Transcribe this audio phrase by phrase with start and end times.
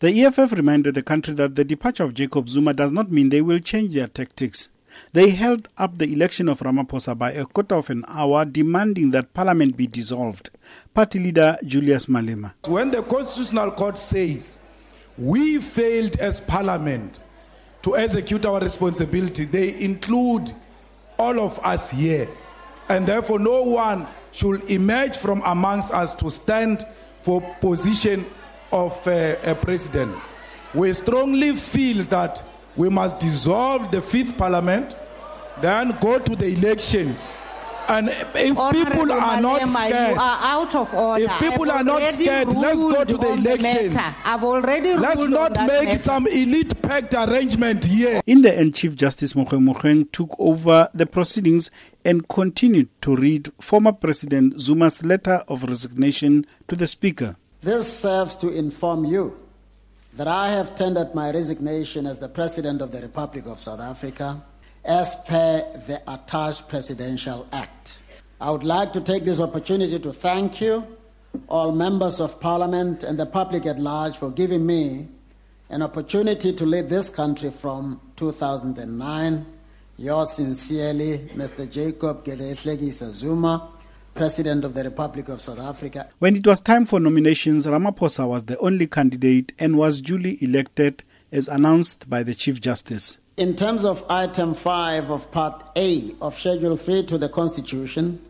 [0.00, 3.42] The EFF reminded the country that the departure of Jacob Zuma does not mean they
[3.42, 4.70] will change their tactics.
[5.12, 9.34] They held up the election of Ramaphosa by a quarter of an hour, demanding that
[9.34, 10.48] parliament be dissolved.
[10.94, 12.54] Party leader Julius Malema.
[12.66, 14.58] When the Constitutional Court says
[15.18, 17.20] we failed as parliament
[17.82, 20.50] to execute our responsibility, they include
[21.18, 22.26] all of us here.
[22.88, 26.86] And therefore, no one should emerge from amongst us to stand
[27.20, 28.24] for position
[28.72, 30.16] of uh, a president.
[30.74, 32.42] We strongly feel that
[32.76, 34.96] we must dissolve the fifth parliament,
[35.60, 37.32] then go to the elections.
[37.88, 41.24] And if Honorable people are not Malema, scared, You are out of order.
[41.24, 43.96] If people are not scared, let's go to the on elections.
[43.96, 44.16] matter.
[44.24, 46.00] I've already let's not that make matter.
[46.02, 48.20] some elite pact arrangement here.
[48.26, 51.68] In the end, Chief Justice Mogoeng Mogoeng took over the proceedings
[52.04, 57.34] and continued to read former President Zuma's letter of resignation to the Speaker.
[57.62, 59.36] This serves to inform you
[60.14, 64.42] that I have tendered my resignation as the President of the Republic of South Africa
[64.82, 67.98] as per the attached Presidential Act.
[68.40, 70.86] I would like to take this opportunity to thank you,
[71.48, 75.06] all members of Parliament, and the public at large for giving me
[75.68, 79.46] an opportunity to lead this country from 2009.
[79.98, 81.70] Yours sincerely, Mr.
[81.70, 83.68] Jacob Gedleyihlekisa Zuma,
[84.20, 86.06] President of the Republic of South Africa.
[86.18, 91.02] When it was time for nominations, Ramaphosa was the only candidate and was duly elected
[91.32, 93.16] as announced by the Chief Justice.
[93.38, 98.20] In terms of item 5 of part A of schedule 3 to the Constitution,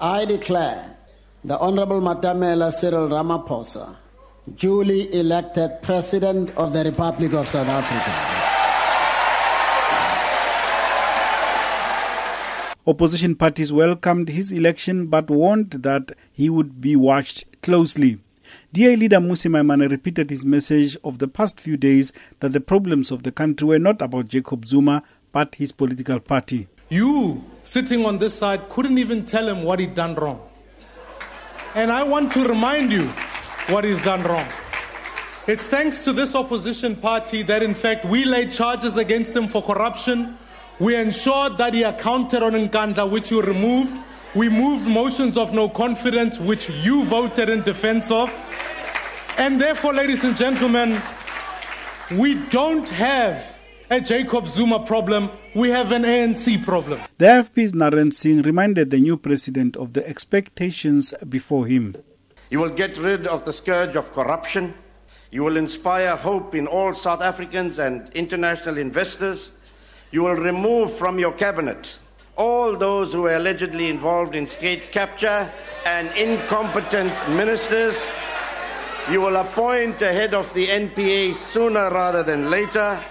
[0.00, 0.96] I declare
[1.44, 3.96] the Honorable Matamela Cyril Ramaphosa
[4.56, 8.43] duly elected President of the Republic of South Africa.
[12.86, 18.18] Opposition parties welcomed his election but warned that he would be watched closely.
[18.74, 23.10] DA leader Mmusi Maimane repeated his message of the past few days that the problems
[23.10, 26.68] of the country were not about Jacob Zuma but his political party.
[26.90, 30.42] You, sitting on this side, couldn't even tell him what he'd done wrong.
[31.74, 33.06] And I want to remind you
[33.72, 34.46] what he's done wrong.
[35.46, 39.62] It's thanks to this opposition party that, in fact, we laid charges against him for
[39.62, 40.36] corruption.
[40.80, 43.92] We ensured that he accounted on Nkandla, which you removed.
[44.34, 48.28] We moved motions of no confidence, which you voted in defense of.
[49.38, 51.00] And therefore, ladies and gentlemen,
[52.18, 53.58] we don't have
[53.90, 57.00] a Jacob Zuma problem, we have an ANC problem.
[57.18, 61.96] The FP's Narend Singh reminded the new president of the expectations before him.
[62.50, 64.74] You will get rid of the scourge of corruption.
[65.30, 69.50] You will inspire hope in all South Africans and international investors.
[70.14, 71.98] You will remove from your cabinet
[72.36, 75.50] all those who are allegedly involved in state capture
[75.86, 78.00] and incompetent ministers.
[79.10, 83.02] You will appoint a head of the NPA sooner rather than later.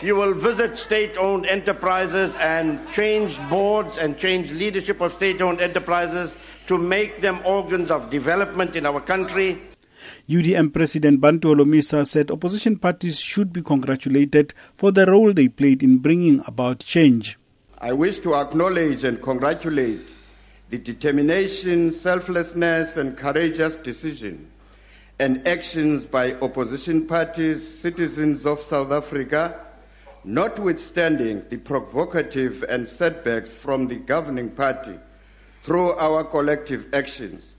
[0.00, 5.60] You will visit state owned enterprises and change boards and change leadership of state owned
[5.60, 6.36] enterprises
[6.68, 9.58] to make them organs of development in our country.
[10.28, 15.82] UDM President Bantu Holomisa said opposition parties should be congratulated for the role they played
[15.82, 17.38] in bringing about change.
[17.78, 20.12] I wish to acknowledge and congratulate
[20.70, 24.50] the determination, selflessness, and courageous decision
[25.18, 29.58] and actions by opposition parties, citizens of South Africa,
[30.24, 34.98] notwithstanding the provocative and setbacks from the governing party
[35.62, 37.55] through our collective actions.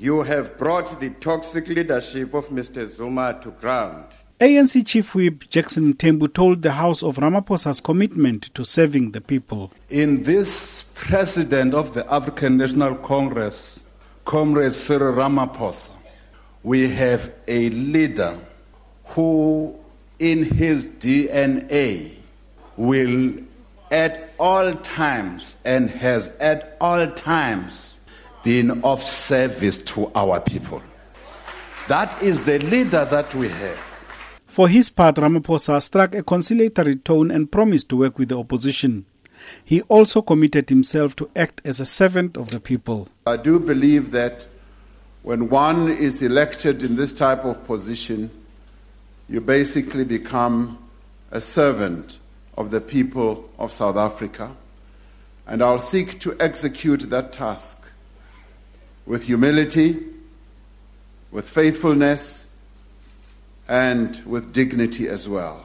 [0.00, 2.86] You have brought the toxic leadership of Mr.
[2.86, 4.06] Zuma to ground.
[4.40, 9.70] ANC Chief Whip Jackson Mthembu told the House of Ramaphosa's commitment to serving the people.
[9.90, 13.84] In this president of the African National Congress,
[14.24, 15.92] Comrade Cyril Ramaphosa,
[16.62, 18.38] we have a leader
[19.04, 19.78] who,
[20.18, 22.14] in his DNA,
[22.78, 23.34] will
[23.90, 27.99] at all times and has at all times
[28.42, 30.82] been of service to our people.
[31.88, 33.76] That is the leader that we have.
[34.46, 39.06] For his part, Ramaphosa struck a conciliatory tone and promised to work with the opposition.
[39.64, 43.08] He also committed himself to act as a servant of the people.
[43.26, 44.46] I do believe that
[45.22, 48.30] when one is elected in this type of position,
[49.28, 50.78] you basically become
[51.30, 52.18] a servant
[52.56, 54.54] of the people of South Africa.
[55.46, 57.90] And I'll seek to execute that task
[59.10, 59.96] with humility,
[61.32, 62.56] with faithfulness,
[63.68, 65.64] and with dignity as well.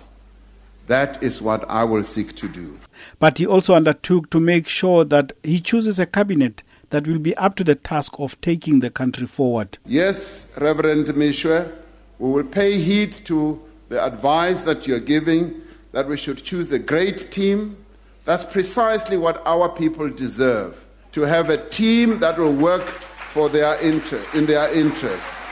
[0.87, 2.79] That is what I will seek to do.
[3.19, 7.37] But he also undertook to make sure that he chooses a cabinet that will be
[7.37, 9.77] up to the task of taking the country forward.
[9.85, 11.71] Yes, Reverend Meshoe,
[12.17, 15.61] We will pay heed to the advice that you're giving
[15.91, 17.77] that we should choose a great team.
[18.25, 22.91] That's precisely what our people deserve to have a team that will work
[23.35, 25.43] for their interest, in their interests.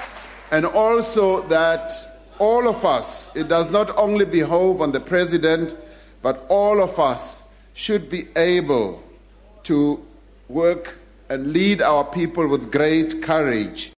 [0.53, 1.91] And also that
[2.39, 5.75] all of us, it does not only behove on the president,
[6.21, 9.03] but all of us should be able
[9.63, 10.01] to
[10.47, 10.97] work
[11.27, 13.91] and lead our people with great courage.